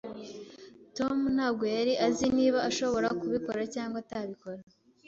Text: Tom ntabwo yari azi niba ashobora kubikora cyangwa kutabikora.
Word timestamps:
Tom 0.97 1.17
ntabwo 1.35 1.63
yari 1.75 1.93
azi 2.07 2.27
niba 2.37 2.59
ashobora 2.69 3.07
kubikora 3.19 3.61
cyangwa 3.73 3.99
kutabikora. 4.05 4.61